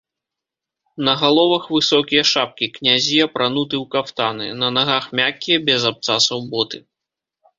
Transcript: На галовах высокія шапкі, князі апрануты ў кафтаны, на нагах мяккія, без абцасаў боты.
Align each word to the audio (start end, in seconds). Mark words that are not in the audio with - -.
На 1.07 1.13
галовах 1.23 1.63
высокія 1.75 2.23
шапкі, 2.31 2.69
князі 2.79 3.17
апрануты 3.27 3.75
ў 3.83 3.85
кафтаны, 3.97 4.47
на 4.61 4.69
нагах 4.77 5.05
мяккія, 5.19 5.57
без 5.71 5.81
абцасаў 5.93 6.39
боты. 6.55 6.77